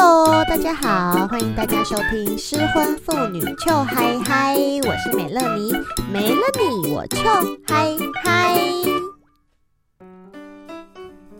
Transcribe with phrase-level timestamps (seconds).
[0.00, 4.54] Hello，大家好，欢迎大家收听《失婚妇女俏嗨嗨》，
[4.88, 5.72] 我是美乐妮，
[6.12, 7.18] 没了你我俏
[7.66, 8.56] 嗨嗨。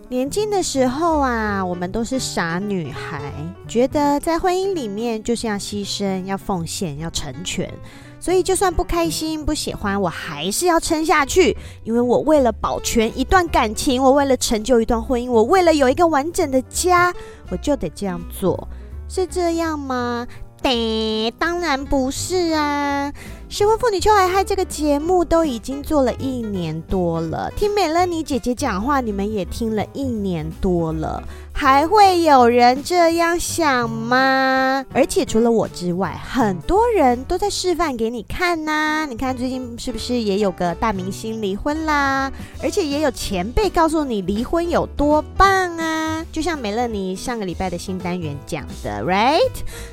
[0.08, 3.32] 年轻的时候啊，我们都是傻女孩，
[3.68, 7.72] 觉得在婚姻里面就是要牺牲、要奉献、要成全。
[8.20, 17.14] 所以，就算不开心、不喜欢，我还是要撑下去，因为我为了保全一段感情，我为了成就一段婚姻，我为了有一个完整的家，
[17.50, 18.68] 我就得这样做，
[19.08, 20.26] 是这样吗？
[20.60, 23.12] 得，当然不是啊！
[23.50, 31.22] 失婚妇女 Chill High High 这个节目都已经做了一年多了，听美乐妮姐姐讲话，你们也听了一年多了。
[31.54, 34.84] 还会有人这样想吗？
[34.92, 42.30] 而且除了我之外，很多人都在示范给你看呐、你看最近是不是也有个大明星离婚啦？
[42.62, 46.17] 而且也有前辈告诉你离婚有多棒啊！
[46.30, 49.40] 就像美乐尼上个礼拜的新单元讲的，right？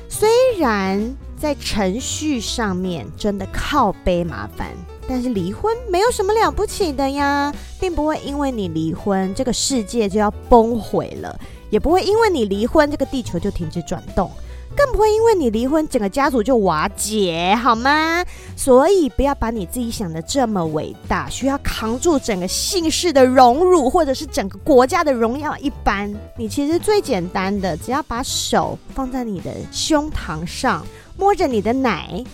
[0.08, 4.72] 虽然在程序上面真的靠背麻烦，
[5.08, 11.38] 但是离婚没有什么了不起的呀，并不会因为你离婚，这个世界就要崩毁了。
[11.68, 14.30] 也不会因为你离婚，这个地球就停止转动，
[14.76, 18.24] 更不会因为你离婚，整个家族就瓦解，好吗？
[18.54, 26.12] 所以不要把你自己想得这么伟大，需要扛住整个姓氏的荣辱，或者是整个国家的荣耀一般。
[26.36, 30.84] 你其实最简单的，只要把手放在你的胸膛上，
[31.16, 32.22] 摸着你的奶。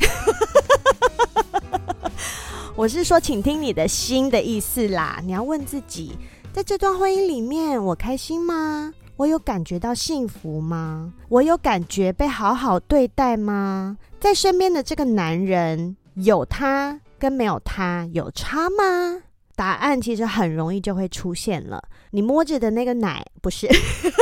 [2.74, 5.20] 我是说，请听你的心的意思啦。
[5.24, 6.16] 你要问自己，
[6.52, 8.92] 在这段婚姻里面，我开心吗？
[9.22, 11.12] 我有感觉到幸福吗？
[11.28, 13.96] 我有感觉被好好对待吗？
[14.18, 19.22] 在身边的这个男人，有他跟没有他有差吗？
[19.54, 21.80] 答案其实很容易就会出现了。
[22.10, 23.68] 你摸着的那个奶，不是，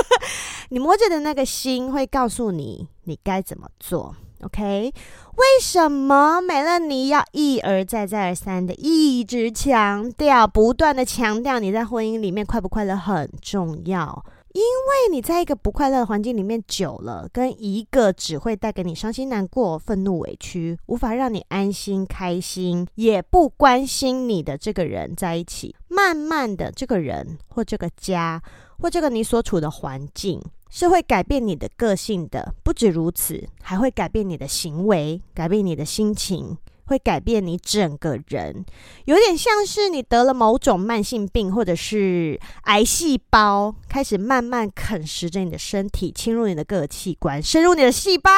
[0.68, 4.14] 你摸着的那个心会告诉你你该怎么做。
[4.42, 4.92] OK？
[5.36, 14.22] 为什么美乐妮要一而再再而三的一直强调，不断的强调你在婚姻里面快不快乐很重要？
[14.52, 28.42] 因为你在一个不快乐的环境里面久了，跟一个只会带给你伤心难过、愤怒委屈，无法让你安心开心，也不关心你的这个人在一起，慢慢的，这个人或这个家
[28.78, 32.52] 或这个你所处的环境是会改变你的个性的。
[32.64, 36.58] 不止如此，还会改变你的行为，改变你的心情。
[36.90, 38.64] 会改变你整个人，
[39.04, 48.32] 有点像是你得了某种慢性病，或者是癌细胞开始慢慢啃食着你的身体，侵入你的各个器官，深入你的细胞，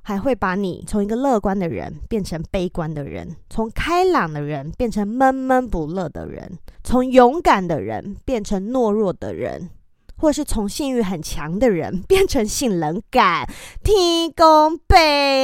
[0.00, 9.68] 还会把你从一个乐观的人变成悲观的人，从开朗的人变成闷闷不乐的人，从勇敢的人变成懦弱的人。
[10.16, 13.48] 或是从性欲很强的人 变成性冷感，
[13.82, 14.96] 天公伯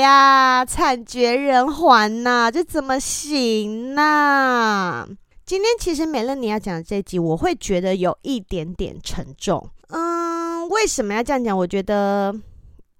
[0.02, 5.08] 啊，惨绝人寰呐、啊，这怎么行呢、啊？
[5.44, 9.68] 今天其实美乐你要讲的这集，我会觉得有一点点沉重。
[9.88, 11.58] 嗯，为什么要这样讲？
[11.58, 12.34] 我觉得，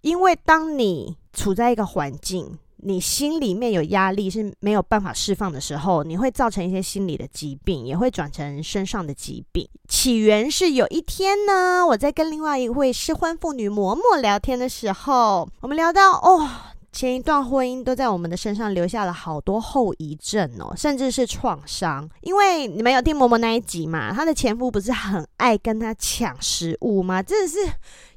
[0.01, 2.59] 因为当你处在一个环境。
[2.83, 9.69] 你心里面有压力是没有办法释放的时候，你会造成一些心理的疾病，也会转成身上的疾病。
[9.89, 16.49] 起源是有一天呢，我在跟另外一位失婚妇女嬷嬷聊天的时候，我们聊到哦。
[16.93, 22.09] 前一段婚姻都在我们的身上留下了好多后遗症哦，甚至是创伤。
[22.23, 24.13] 因为你们有听嬷嬷那一集嘛？
[24.13, 27.23] 她的前夫不是很爱跟她抢食物吗？
[27.23, 27.59] 真的是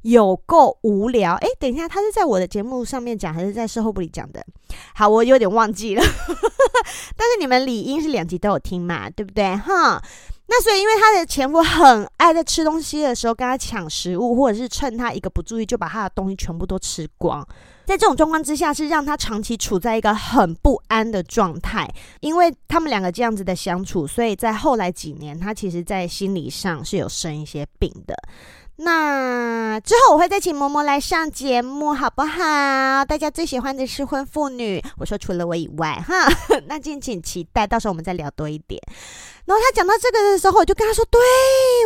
[0.01, 1.35] 有够无聊。
[1.35, 4.43] 诶，等一下，他是在我的节目上面讲，还是在售后部里讲的？
[4.95, 6.01] 好，我有点忘记了。
[7.15, 9.55] 但是你们理应是两集都有听嘛，对不对？
[9.55, 10.01] 哈。
[10.55, 17.43] 那所以，因为她的前夫很爱在吃东西的时候跟她抢食物，或者是趁她一个不注意就把他的东西全部都吃光。
[17.85, 21.91] 在这种状况之下，是让她长期处在一个很不安的状态。
[22.19, 28.15] 因为他们两个这样子的相处，所以在后来几年，她其实在心理上是有生一些病的。
[28.75, 33.05] 那之后我会再请嬷嬷来上节目，好不好？
[33.05, 36.27] 大家最喜欢的失婚妇女，我说除了我以外，哈，
[36.65, 38.81] 那敬请期待，到时候我们再聊多一点。
[39.45, 41.19] 然后他讲到这个的时候，我就跟他说：“对，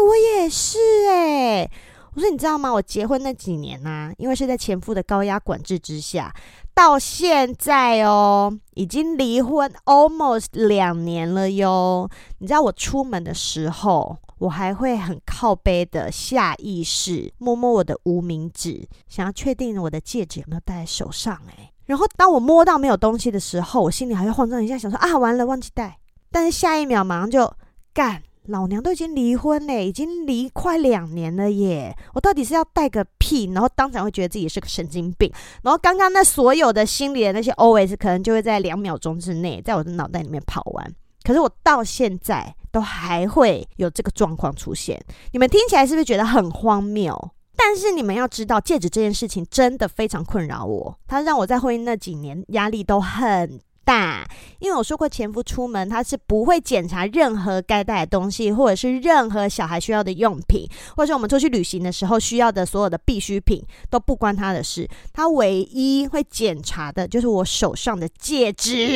[0.07, 0.80] 我也是
[1.10, 1.69] 诶。”
[2.16, 2.72] 我说：“你知道吗？
[2.72, 6.34] 我结婚那几年呢、因为是在前夫的高压管制之下，
[6.74, 12.10] 到现在哦，已经离婚 almost 两年了哟。
[12.39, 21.42] 你知道我出门的时候。”我还会很靠背的下意识摸摸我的无名指，想要确定我的戒指有没有戴在手上。
[21.48, 25.98] 哎，然后当我摸到没有东西的时候，我心里还会慌张一下，想说啊，完了，忘记戴。
[26.31, 27.51] 但是下一秒马上就
[27.94, 31.98] 干，老娘都已经离婚嘞，已经离快两年了耶！
[32.13, 33.51] 我到底是要戴个屁？
[33.54, 35.31] 然后当场会觉得自己是个神经病。
[35.63, 40.94] 然后刚刚那所有的心里的那些 OS 可能就会在两秒钟之内在我的脑袋里面跑完。
[41.24, 44.99] 可是我到现在都还会有这个状况出现，
[45.31, 47.31] 你们听起来是不是觉得很荒谬？
[47.55, 54.27] 但是你们要知道，戒指这件事情真的非常困扰我，它让我在婚姻那几年压力都很大。
[54.59, 64.87] 因为我说过，前夫出门他是不会检查任何该带的东西，或者是任何小孩需要的用品，或者是我们出去旅行的时候需要的所有的必需品都不关他的事。
[65.11, 68.87] 他唯一会检查的就是我手上的戒指。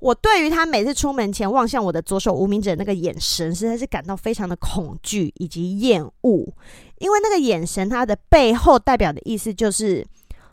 [0.00, 6.52] 我对于他每次出门前望向我的左手无名指那个眼神，实在是感到非常的恐惧以及厌恶，
[6.98, 10.06] 因为那个眼神它的背后代表的意思就是，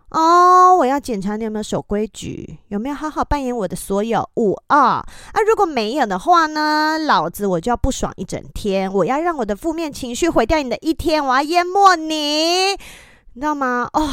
[0.10, 5.06] 哦，我要检查你有没有守规矩，有没有好好扮演我的所有物啊、啊！
[5.48, 12.72] 如果没有的话呢，老子我就要不爽一整天，我要让我的负面情绪毁掉你的一天，我要淹没你，
[13.34, 13.88] 你知道吗？
[13.94, 14.10] 哦。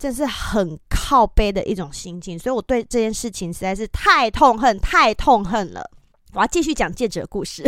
[0.00, 0.78] 真是很
[1.10, 5.90] 靠背的一种心境，所以我对这件事情实在是太痛恨、太痛恨了。
[6.34, 7.64] 我要继续讲戒指的故事。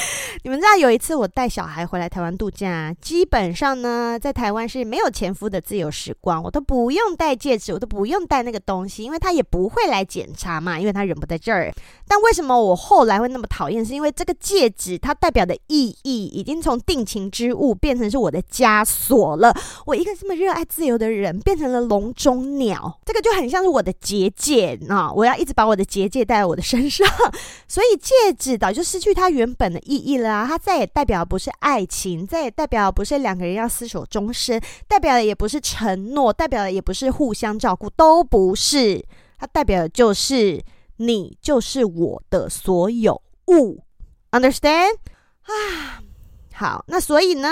[0.42, 11.72] 你们知道有一次我带小孩回来台湾度假，基本上呢，在台湾是没有前夫的自由时光，我都不用戴戒指，我都不用戴那个东西，因为他也不会来检查嘛，因为他人不在这儿。
[12.08, 13.84] 但为什么我后来会那么讨厌？
[13.84, 19.54] 是因为这个戒指它代表的意义已经从定情之物变成是我的枷锁了。
[19.86, 25.12] 我一个这么热爱自由的人，变成了笼中鸟，这个就很像是我的结界啊！
[25.12, 27.06] 我要一直把我的结界带在我的身上，
[27.68, 30.30] 所以戒指早就失去它原本的意义了。
[30.30, 39.04] 啊，它再也代表不是爱情，再也代表不是两个人要厮守终生，代表的也不是承诺，代表的也不是互相照顾，都不是。
[39.36, 40.62] 它代表的就是
[40.98, 43.82] 你就是我的所有物
[44.30, 44.94] ，understand？
[45.42, 46.00] 啊，
[46.54, 47.48] 好，那所以呢？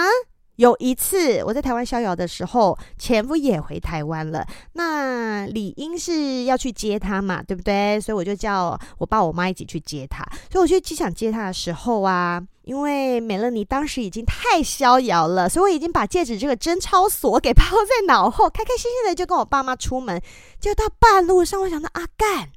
[0.58, 4.44] 有一次我在台湾逍遥的时候，前夫也回台湾了。
[4.72, 8.00] 那理应是要去接他嘛，对不对？
[8.00, 10.24] 所以我就叫我爸我妈一起去接他。
[10.50, 20.20] 所以我去机场接他的时候啊，因为美乐妮当时已经太逍遥了，所以我已经把戒指这个贞操锁给抛在脑后，开开心心的就跟我爸妈出门。
[20.58, 22.48] 就到半路上，我想到阿，干，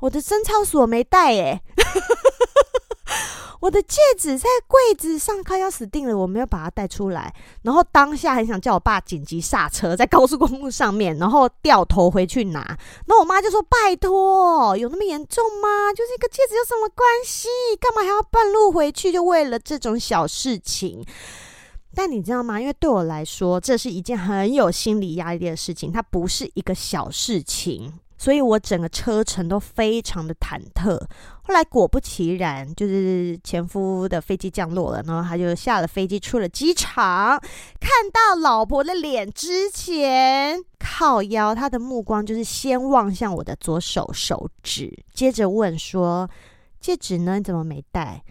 [0.00, 1.62] 我的贞操锁没带耶。
[3.60, 7.34] 我的戒指在柜子上，快要死定了，我没有把它带出来。
[7.62, 12.60] 然后当下很想叫我爸紧急刹车，在高速公路上面，然后掉头回去拿。
[12.60, 15.92] 然后我妈就说：“拜托，有那么严重吗？
[15.96, 17.48] 就是一个戒指有什么关系？
[17.80, 19.10] 干嘛还要半路回去？
[19.10, 21.04] 就为了这种小事情？”
[21.94, 22.60] 但你知道吗？
[22.60, 27.94] 因为对我来说，这是一件很有心理压力的事情，它不是一个小事情。
[28.18, 30.98] 所以我整个车程都非常的忐忑。
[31.42, 37.38] 后来果不其然，就是前夫的飞机降落了，然后他就下了飞机，出了机场，
[37.78, 46.28] 看到老婆的脸之前，靠腰，他的目光就是先望向我的左手手指，接着问说
[46.80, 47.36] ：“戒指呢？
[47.38, 48.24] 你怎么没戴？”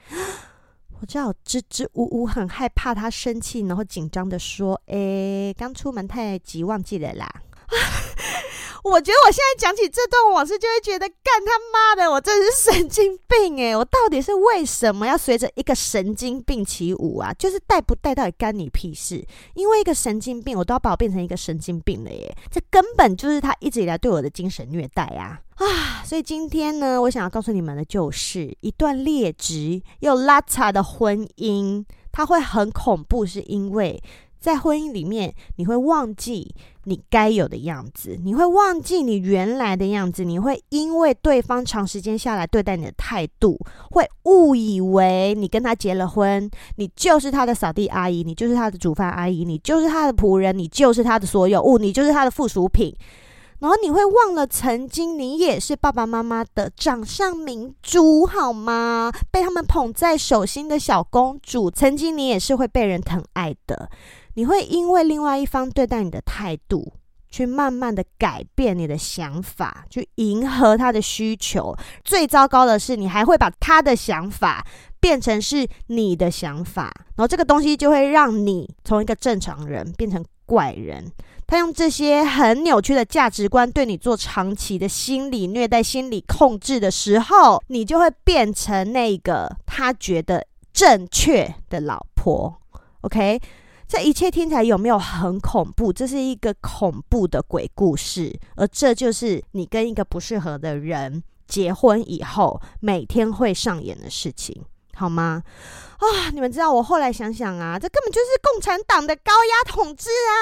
[1.02, 7.30] 我知道支支吾吾，很害怕他生气，然后紧张的说：“诶，刚出门太急，忘记了啦。”
[8.86, 17.34] 我觉得我现在讲起这段往事，就会觉得干他妈的，我真是神经病诶，我到底是为什么要随着一个神经病起舞啊？
[17.34, 19.26] 就是带不带到底干你屁事？
[19.56, 22.38] 因为一个神经病，我都要把我变成一个神经病了耶！
[22.52, 25.42] 这根本就是他一直以来对我的精神虐待啊！
[25.56, 26.04] 啊！
[26.06, 34.00] 所以今天呢，我想要告诉你们的就是，一段劣质又拉碴的婚姻，它会很恐怖，是因为。
[34.46, 43.60] 在婚姻里面，你会忘记你该有的样子，你会忘记你原来的样子，你会因为对方长时间下来对待你的态度，
[43.90, 52.96] 会误以为你跟他结了婚，你就是他的扫地阿姨，你就是他的煮饭阿姨，你就是他的仆人，你就是他的所有物，你就是他的附属品。
[53.60, 59.12] 然后你会忘了曾经你也是爸爸妈妈的掌上明珠，好吗？
[59.32, 63.90] 被他们捧在手心的小公主，曾经你也是会被人疼爱的。
[64.36, 66.94] 你会因为另外一方对待你的态度，
[67.30, 71.76] 去慢慢的改变你的想法，去迎合他的需求。
[72.04, 74.66] 最糟糕的是，你还会把他的想法
[75.00, 81.12] 变成是你的想法，然后这个东西就会让你从一个正常人变成怪人。
[81.48, 92.62] 他用这些很扭曲的价值观对你做长期的心理虐待、心理控制的时候，你就会变成那个他觉得正确的老婆。
[93.02, 93.40] OK。
[93.96, 95.94] 这一切听起来有没有很恐怖？
[95.94, 104.62] 这是一个恐怖的鬼故事，而这就是你跟一个不适合的人结婚以后每天会上演的事情。
[104.96, 105.44] 好吗？
[105.98, 110.36] 啊、你们知道我后来想想啊，这根本就是共产党的高压统治啊！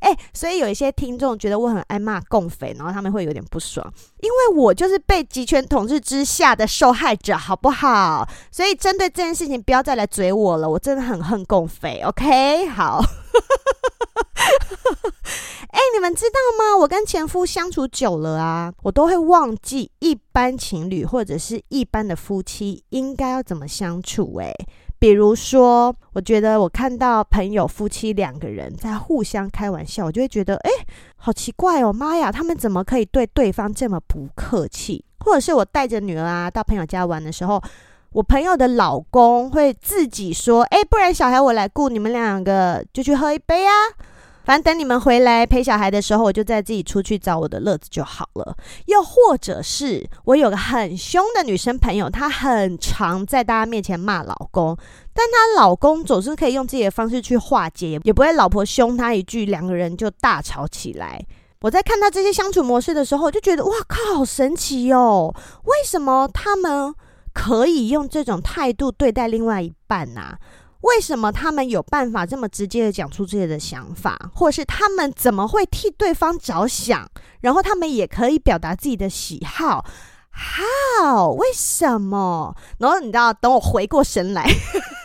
[0.00, 3.86] 诶，所以有一些听众觉得我很爱骂共匪，然后他们会有点不爽，
[4.20, 8.26] 因为我就是被集权统治之下的受害者，好不好？
[8.50, 12.00] 所以针对这件事情，不要再来嘴我了，我真的很恨共匪。
[12.04, 13.04] OK，好。
[15.74, 16.76] 哎、你们知道吗？
[16.78, 24.36] 我跟前夫相处久了啊，我都会忘记一般情侣或者是一般的夫妻应该要怎么相处。
[24.36, 24.52] 哎，
[24.98, 30.70] 比如说，我觉得我看到朋友夫妻两个人在互相开玩笑，我就会觉得，哎、
[31.16, 35.04] 好奇怪哦，妈呀，他们怎么可以对对方这么不客气？
[35.20, 37.60] 或者是我带着女儿啊到朋友家玩的时候，
[38.14, 43.72] 我朋友的老公会自己说，哎、不然小孩我来顾，你们两个就去喝一杯啊。
[44.44, 48.56] 反正等你们回来陪小孩的时候，我就再自己出去找我的乐子就好了。
[48.86, 54.76] 又或者是我有个很凶的女生朋友，她很常在大家面前骂老公，
[55.12, 61.20] 但她老公总是可以用自己的方式去化解，也不会老婆凶他一句，两个人就大吵起来。
[61.62, 65.34] 我在看到这些相处模式的时候，我就觉得哇靠，好神奇哦！
[65.64, 66.94] 为什么他们
[67.34, 70.38] 可以用这种态度对待另外一半呐、啊？
[70.82, 77.10] 为什么他们有办法这么直接的讲出自己的想法，或是他们怎么会替对方着想，
[77.40, 79.84] 然后他们也可以表达自己的喜好
[80.32, 81.32] ？How？
[81.32, 82.54] 为什么？
[82.78, 84.46] 然后你知道，等我回过神来，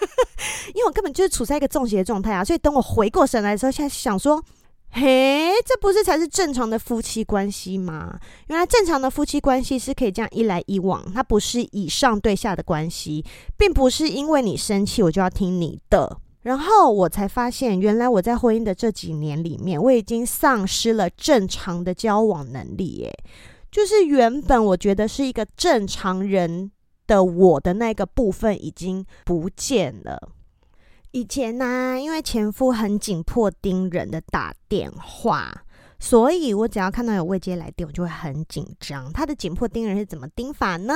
[0.76, 4.44] 因为我根本就是处在一个中邪状态啊，所以等我回过神来的时候，现在想说。
[4.92, 8.20] 嘿，这不是才是正常的夫妻关系吗？
[8.48, 13.24] 原来正常的夫妻关系是可以这样一来一往，它不是以上对下的关系，
[13.56, 16.18] 并不是因为你生气我就要听你的。
[16.42, 22.86] 然后我才发现，原来我在婚姻的这几年里面，我已经丧失了正常的交往能力。
[22.98, 23.14] 耶，
[23.72, 26.72] 就是原本我觉得是一个正常人
[27.06, 30.30] 的我的那个部分已经不见了。
[31.12, 35.64] 以前呢、因为前夫很紧迫盯人的打电话，
[36.00, 39.12] 所以我只要看到有未接来电，我就会很紧张。
[39.12, 40.94] 他的紧迫盯人是怎么盯法呢？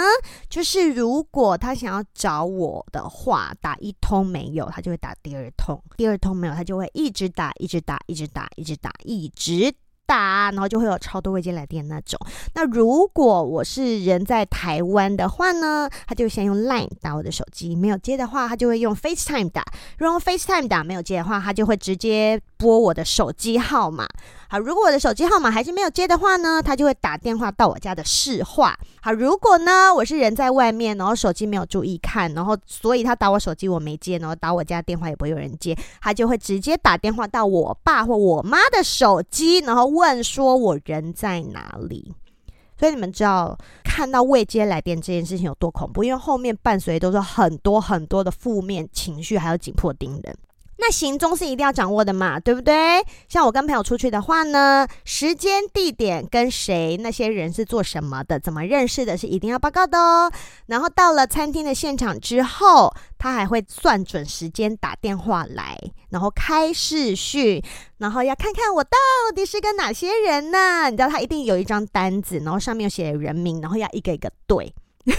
[0.49, 9.73] 就是如果他想要找我的话，打一通没有，他就会打第二通；第二通没有，他就会一直打，一直打，一直打，一直打，一直
[10.05, 10.33] 打。
[10.51, 12.19] 然后就会有超多未接来电那种。
[12.53, 19.63] 那如果我是人在台湾的话呢，他就先用 Line 打我的手机，没有接的话，他就会用 FaceTime 打。
[19.97, 24.07] 如果用 FaceTime 打没有接的话，他就会直接拨我的手机号码。
[24.49, 28.77] 好，如果我的手机号码还是没有接的话呢，他就会打电话到我家的市话。
[29.01, 42.13] 好，如果呢我是人在外面，然后手机没有注意看，然后所以他打我手机我没接，然后打我家电话也不会有人接，他就会直接打电话到我爸或我妈的手机，然后问说我人在哪里。
[42.75, 50.35] 所以你们知道看到未接来电这件事情有多恐怖，因为后面伴随都是很多很多的负面情绪，还有紧迫盯人。
[50.77, 53.03] 那行踪是一定要掌握的嘛，对不对？
[53.29, 60.31] 像我跟朋友出去的话呢，时间、地点、跟谁、那些人是做什么的、怎么认识的，是一定要报告的哦。
[60.65, 67.63] 然后到了餐厅的现场之后，他还会算准时间打电话来，然后开视讯，
[67.99, 68.97] 然后要看看我到
[69.33, 70.89] 底是跟哪些人呢？
[70.89, 74.73] 你知道他一定有一张单子，然后上面有写人名，然后要一个一个对。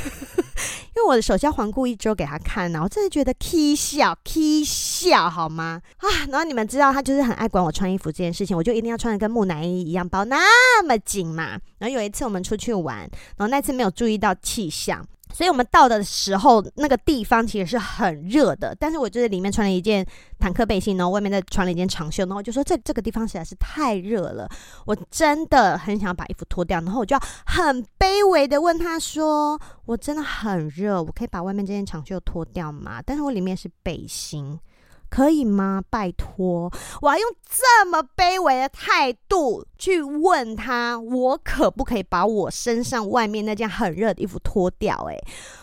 [0.96, 5.82] 因为我的手下环顾一周给他看呢，我真的觉得 k 笑 k 笑好吗？
[5.96, 11.58] 啊，然后你们知道他就是很爱管我穿衣服这件事情，我就一定要穿的跟木乃伊一样包那么紧嘛。
[11.78, 12.98] 然后有一次我们出去玩，
[13.36, 15.04] 然后那次没有注意到气象。
[15.34, 20.06] 所以我们到的时候，那个地方其实是很热的，但是我就是里面穿了一件
[20.38, 24.48] 坦克背心，然后外面再穿了一件长袖，然后就说这这个地方实在是太热了，
[24.86, 33.02] 我真的很想把衣服脱掉，然后我就要很卑微的问他说，我真的很热，我可以把外面这件长袖脱掉吗？
[33.04, 34.58] 但是我里面是背心。
[35.14, 35.80] 可以吗？
[35.90, 36.68] 拜托，
[37.00, 44.96] 我要用这么卑微的态度去问他，我可不可以把我身上外面那件很热的衣服脱掉？
[45.04, 45.16] 诶，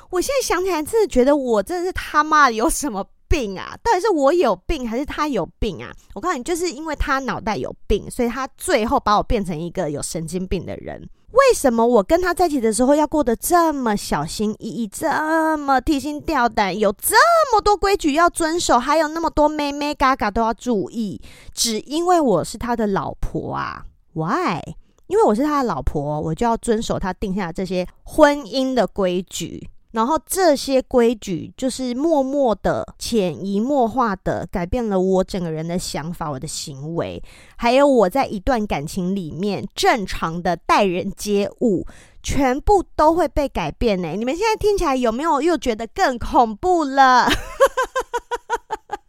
[0.10, 3.77] 我现在想起来，真的觉得我真的是他妈的有什么病啊？
[3.84, 5.91] 到底是我有病还是他有病啊？
[6.13, 11.10] 我告诉你，就是因为他脑袋有病，所以他最后把我变成一个有神经病的人。
[11.31, 17.15] 为什么我跟他在一起的时候要过得这么小心翼翼，这么提心吊胆，有这
[17.53, 21.21] 么多规矩要遵守，还有那么多妹妹、嘎嘎都要注意？
[21.53, 24.59] 只因为我是他的老婆啊？Why？
[25.07, 29.69] 因为我是他的老婆，我就要遵守他定下这些婚姻的规矩。
[29.91, 37.21] 然后这些规矩就是默默的、潜移默化的改变了我整个人的想法、我的行为，
[37.57, 41.86] 还有我在一段感情里面正常的待人接物，
[42.24, 44.10] 全部都会被改变呢。
[44.10, 47.27] 你们现在听起来有没有又觉得更恐怖了？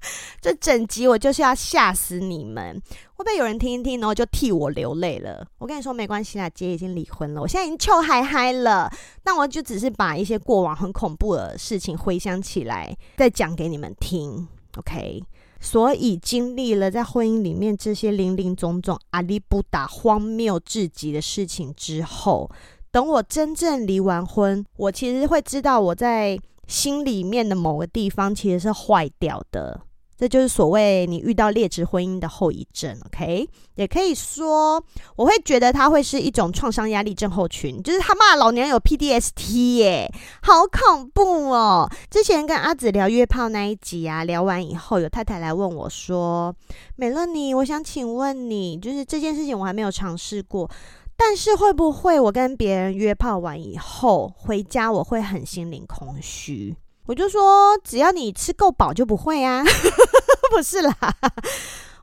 [0.41, 2.81] 这整集我就是要吓死你们！
[3.15, 5.47] 会不会有人听一听，然后就替我流泪了？
[5.59, 8.91] 我跟你说没关系啦，姐已经离婚了，我现在已经臭嗨嗨了。
[9.25, 14.49] 那我就只是把一些过往很恐怖的事情回想起来，再讲给你们听。
[14.77, 15.23] OK，
[15.61, 22.51] 所以经历了在婚姻里面这些林林总总、阿里不打、荒谬至极的事情之后，
[22.91, 29.81] 等我真正离完婚，我其实会知道我在心里面的某个地方其实是坏掉的。
[30.23, 33.45] 这就是所谓你遇到劣质婚姻的后遗症，OK？
[33.75, 34.81] 也可以说，
[35.17, 40.09] 我会觉得他会是一种创伤压力症候群，就是他骂老娘有 P D S T 耶，
[40.43, 41.91] 好恐怖哦！
[42.09, 46.55] 之前跟阿紫聊约炮那一集啊，聊完以后，有太太来问我说
[46.95, 50.71] ：“美乐妮，我想请问你，就是这件事情我还没有尝试过，
[51.17, 59.63] 但是会不会我跟别人约炮完以后回家，我会很心灵空虚？”我就说，只要你吃够饱就不会啊，
[60.51, 60.95] 不是啦。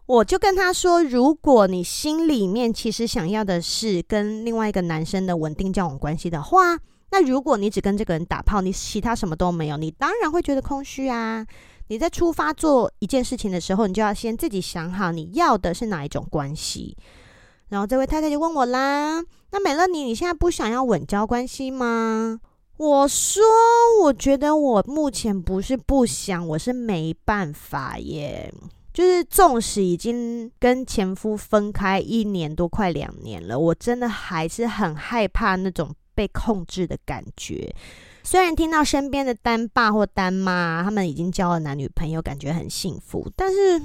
[0.06, 6.78] 我就跟他说，如果你心里面其实想要的是跟另外一个男生的稳定交往关系的话，
[7.12, 11.46] 那如果你只跟这个人打炮，你其他什么都没有，你当然会觉得空虚啊。
[11.88, 16.98] 你在出发做一件事情的时候，你就要先自己想好你要的是哪一种关系。
[17.70, 22.40] 然后这位太太就问我啦，那美乐妮，你现在不想要稳交关系吗？
[22.80, 23.44] 我说，
[24.04, 28.54] 我觉得我目前不是不想，我是没办法耶。
[28.94, 37.76] 就是纵使已经跟前夫分开一年多，快两年了，我真的还是很害怕那种被控制的感觉。
[38.24, 43.82] 虽然听到身边的单爸或单妈他们已经交了男女朋友，感觉很幸福，但是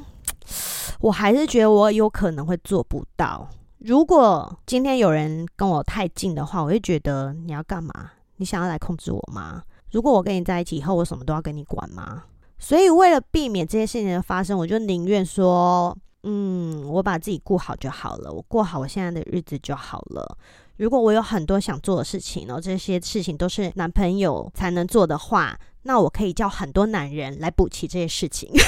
[1.01, 3.49] 我还是觉得我有可能会做不到。
[3.79, 8.13] 如果今天有人跟我太近的话，我会觉得你要干嘛？
[8.37, 9.63] 你想要来控制我吗？
[9.91, 12.25] 如果我跟你在一起以后，我什么都要跟你管吗？
[12.59, 20.39] 所以为了避免这些事情的发生，我就宁愿说，嗯，我把自己顾好就好了，我过好我现在的日子就好了。
[20.77, 28.51] 如果我有很多想做的事情，然后这些事情都是男朋友才能做的话，那我可以叫很多男人来补齐这些事情。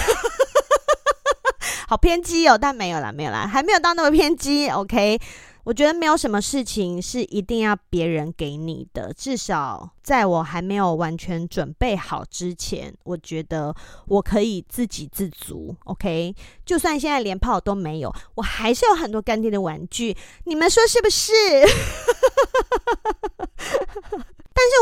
[1.89, 4.69] 好偏激哦，但没有啦，没有啦，还没有到那么偏激。
[4.69, 5.19] OK。
[5.67, 13.75] 我觉得没有什么事情是一定要别人给你的，至少在我还没有完全准备好之前，我觉得
[14.07, 15.75] 我可以自给自足。
[15.87, 16.33] OK，
[16.65, 21.33] 就算现在连炮都没有，我还是有很多干爹的玩具，你们说是不是？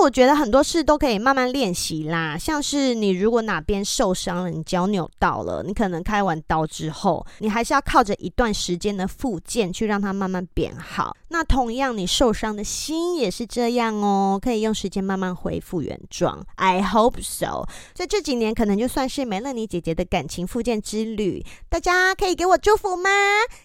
[0.05, 11.17] 我觉得很多事都可以慢慢练习啦，像是你如果哪边受伤了，你脚扭到了，你可能开完刀之后，你还是要靠着一段时间的复健去让它慢慢变好。
[11.29, 16.45] 那同样，你受伤的心也是这样哦，可以用时间慢慢恢复原状。
[16.57, 17.67] I hope so。
[17.95, 23.09] 所以这几年，可能就算是美乐妮姐姐的感情复健之旅，大家可以给我祝福吗？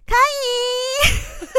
[0.08, 1.50] 可以。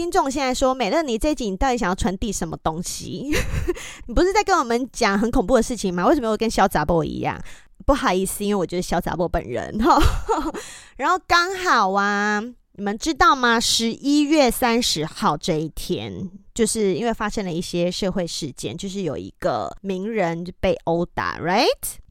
[0.00, 3.30] 听众现在说，美乐你这一集你到底想要传递什么东西？
[4.08, 6.06] 你不是在跟我们讲很恐怖的事情吗？
[6.06, 7.38] 为什么会跟小杂波一样？
[7.84, 10.02] 不好意思，因为我就是小杂波本人哈。
[10.96, 12.42] 然后刚好啊，
[12.76, 13.60] 你们知道吗？
[13.60, 16.30] 十一月三十号这一天。
[16.60, 21.64] 就是因为发生了一些社会事件，就是有一个名人被殴打，right？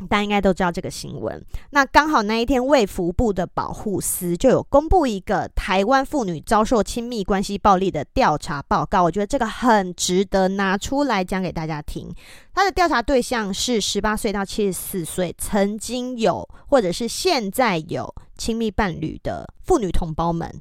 [0.09, 1.45] 大家应该都知道这个新闻。
[1.69, 9.03] 那刚好那一天，卫福部的保护司就有公布一个台湾妇女遭受亲密关系暴力的调查报告。
[9.03, 12.11] 我觉得这个很值得拿出来讲给大家听。
[12.51, 20.51] 他的调查对象是十八岁到七十四岁，曾经有或者是现在有亲密伴侣的妇女同胞们。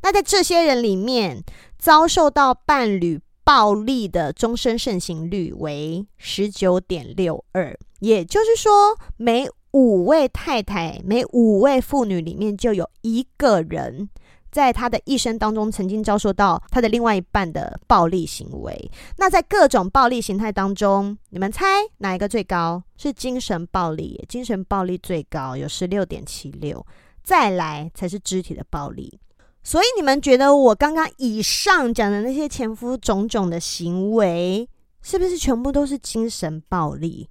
[0.00, 1.44] 那在这些人里面，
[1.78, 14.08] 遭受到伴侣暴力的终身盛行率为十九点六二，也就是说，每五位太太，每五位妇女里面就有一个人，
[14.50, 18.90] 在她的一生当中曾经遭受到她的另外一半的暴力行为。
[19.18, 21.66] 那在各种暴力形态当中，你们猜
[21.98, 22.82] 哪一个最高？
[22.96, 26.84] 是精神暴力，精神暴力最高，有十六点七六。
[27.22, 29.18] 再来才是肢体的暴力。
[29.64, 34.68] 所以你们觉得我刚刚以上讲的那些前夫种种的行为，
[35.02, 37.28] 是不是全部都是精神暴力？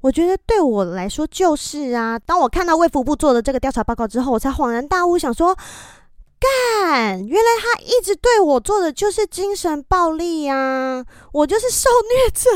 [0.00, 2.18] 我觉得对我来说就是啊。
[2.18, 5.56] 当我看到卫福部做的这个调查报告之后，我才恍然大悟，想说，
[6.40, 11.04] 干，原来他一直对我做的就是精神暴力呀！
[11.32, 12.50] 我就是受虐者，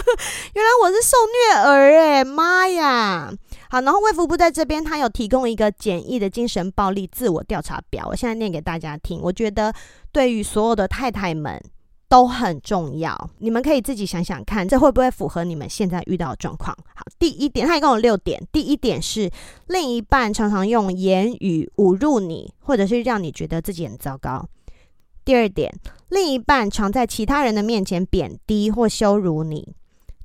[0.54, 3.32] 原来我是受虐儿哎，妈呀！
[3.70, 9.20] 好，然后卫福部在这边，他有提供一个简易的精神暴力自我调查表，我现在念给大家听。
[9.22, 9.72] 我觉得
[10.12, 11.62] 对于所有的太太们。
[12.08, 16.72] 都很重要，你们可以自己想想看，这会不会符合你们现在遇到的状况？
[16.94, 18.40] 好，第一点，它一共有六点。
[18.52, 19.28] 第一点是
[19.66, 24.48] 另一半常常用言语侮辱你，或者是让你觉得自己很糟糕。
[25.24, 25.74] 第二点，
[26.10, 29.74] 另一半常在其他人的面前贬低或羞辱你。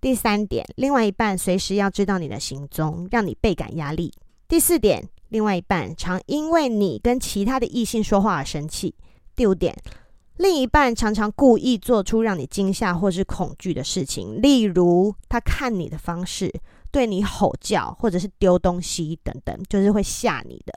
[0.02, 4.12] 第三点，另外一半随时要知道你的行踪，让你倍感压力。
[4.48, 8.96] 第四点，另外一半常因为你跟其他的异性说话而生气。
[9.36, 9.74] 第五点。
[10.38, 16.52] 另一半常常故意做出让你惊吓或是恐惧的事情，例如他看你的方式，
[16.90, 20.74] 对你吼叫，或者是丢东西等等，就是会吓你的。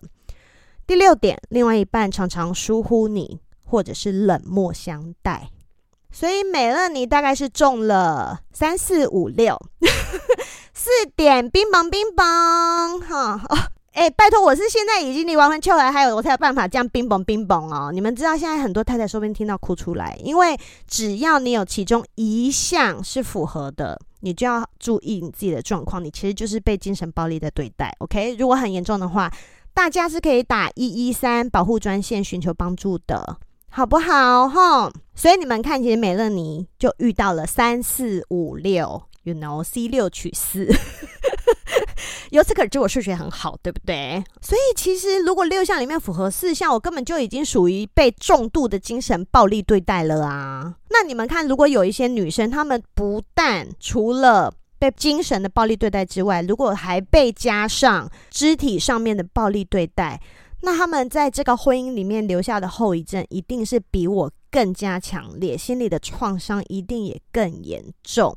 [0.86, 5.48] 第六点，另外一半常常疏忽你，或者是冷漠相待。
[6.14, 9.60] 所以美乐妮大概是中了三四五六
[10.72, 13.42] 四点，冰棒冰棒哈。
[13.48, 13.58] 哦
[13.94, 17.92] 哎、欸，拜托，我是现在已经离完婚秋来，还有我才有办法这样冰棒冰棒哦。
[17.92, 20.56] 你们知道现在很多太太说不定听到哭出来，因为
[20.88, 27.94] 只要你有其中一项是符合的，你就要注意你自己的状况，你其实就是被精神暴力的对待。
[27.98, 29.32] OK，如果很严重的话，
[29.72, 33.36] 大家是可以打一一三保护专线寻求帮助的，
[33.76, 34.48] 好不好？
[34.48, 40.68] 哈，所以你们看，其实美乐妮就遇到了三四五六，you know，C 六取四。
[42.30, 44.22] 由此可知，我数学很好，对不对？
[44.40, 50.76] 所以其实，如果六项里面符合四项，我根本就已经属于被重度的精神暴力对待了啊！
[50.90, 60.20] 那你们看，如果有一些女生，她们不但除了被精神的暴力对待之外，如果还被加上肢体上面的暴力对待，
[60.64, 68.34] 那他们在这个婚姻里面留下的后遗症，一定是比我更加强烈，心理的创伤一定也更严重。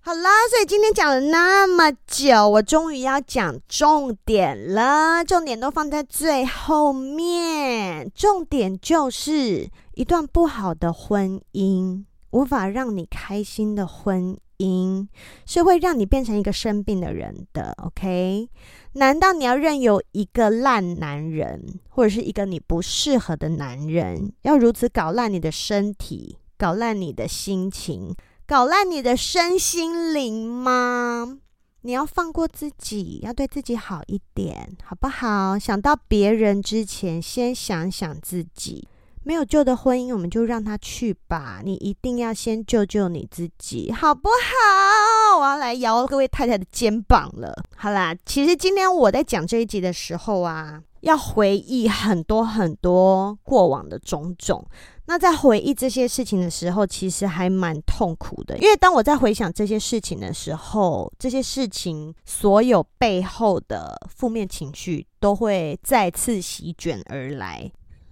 [0.00, 5.22] 好啦，所以今天讲了那么久，我终于要讲重点了。
[5.22, 8.10] 重点都放在最后面。
[8.14, 15.08] 重点就是一段不好的婚姻，无法让你开心的婚因，
[15.46, 17.74] 是会让你变成一个生病的人的。
[17.82, 18.48] OK？
[18.92, 28.14] 难道你要任由一个烂男人，或者是一个你不适合的男人，要如此搞烂你的身体，搞烂你的心情？
[28.46, 31.38] 搞烂你的身心灵吗？
[31.82, 35.58] 你要放过自己，要对自己好一点，好不好？
[35.58, 38.88] 想到别人之前，先想想自己。
[39.28, 41.60] 没有救的婚姻，我们就让他去吧。
[41.62, 45.38] 你一定要先救救你自己，好不好？
[45.38, 47.54] 我要来摇各位太太的肩膀了。
[47.76, 54.66] 好啦，其实今天我在讲这一集的时候啊，要回忆很多很多过往的种种。
[55.04, 67.70] 那在回忆这些事情的时候，其实还蛮痛苦的，因为当我在回想这些事情的时候，这些事情所有背后的负面情绪都会再次席卷而来，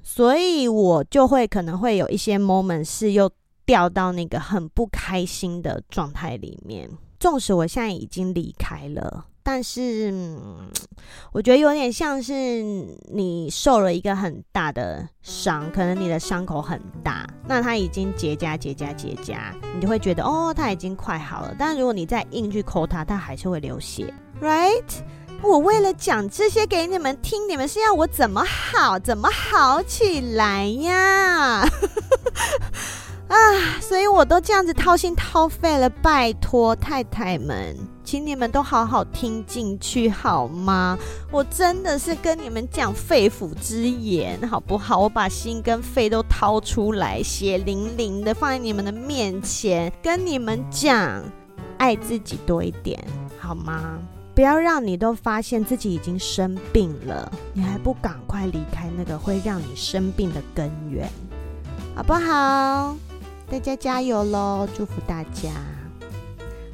[0.09, 3.29] 所以我就会可能会有一些 moment 是又
[3.65, 6.89] 掉到那个很不开心的状态里面，
[7.19, 9.27] 纵使我现在已经离开了。
[9.43, 10.15] 但是，
[11.33, 12.63] 我觉得有点像是
[13.13, 21.55] 你受了一个很大的伤，可能你的伤口很大，那它已经结痂、结痂、结痂，你就会觉得哦，它已经快好了。
[21.59, 25.03] 但如果你再硬去抠它，它还是会流血，right？
[25.43, 31.69] 我为了讲这些给你们听，你们是要我怎么好，怎么好起来呀？
[33.29, 33.37] 啊，
[33.81, 40.97] 所以我都这样子掏心掏肺了，拜托太太们，请你们都好好听进去好吗？
[41.31, 44.99] 我真的是跟你们讲肺腑之言，好不好？
[44.99, 51.23] 我把心跟肺都掏出来，血淋淋的放在你们的面前，跟你们讲，
[51.79, 53.05] 爱自己多一点，
[53.39, 53.99] 好吗？
[54.37, 61.11] 不要让你都发现自己已经生病了，你还不赶快离开那个会让你生病的根源，
[61.95, 62.95] 好不好？
[63.51, 64.69] 大家加油喽！
[64.77, 65.76] 祝福大家。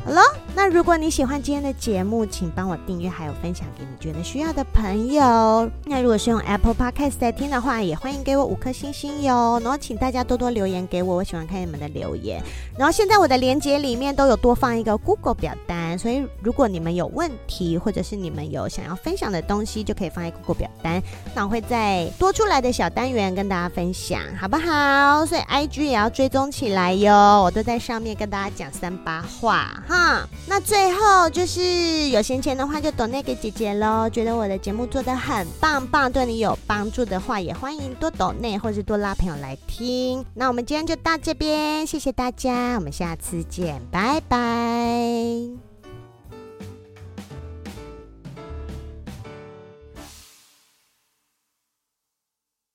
[0.04, 0.20] 好了，
[0.56, 5.70] 那如果你喜欢今天的节目，请帮我订阅，还有分享给你觉得需要的朋友。
[5.84, 9.60] 那如果是用 Apple Podcast 在听的话，也欢迎给我五颗星星哟。
[9.62, 12.42] 然后请大家多多留言给我，我喜欢看你们的留言。
[12.76, 21.00] 然后现在我的链接里面都有多放一个 Google 表单，所以如果你们有问题，或者是你们有想要分享的东西，就可以放在 Google 表单。
[21.32, 25.24] 那我会在多出来的小单元跟大家分享，好不好？
[25.26, 29.80] 所以 IG 也要追踪起来哟，我都在上面跟大家讲三八话。
[29.92, 34.08] 啊，那最后就是有闲钱的话就 donate 给姐姐喽。
[34.08, 40.24] 觉得我的节目做得很棒棒，对你有帮助的话，也欢迎多抖内或是多拉朋友来听。
[40.32, 45.71] 那我们今天就到这边，谢谢大家，我们下次见，拜拜。